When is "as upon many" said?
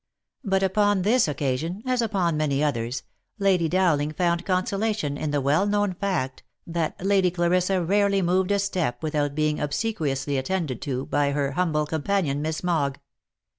1.85-2.63